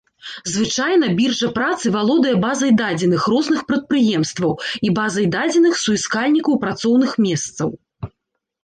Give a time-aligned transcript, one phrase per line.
[0.53, 4.57] Звычайна біржа працы валодае базай дадзеных розных прадпрыемстваў
[4.89, 7.69] і базай дадзеных суіскальнікаў працоўных месцаў.